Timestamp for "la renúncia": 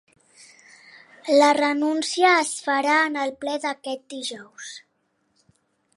1.43-2.31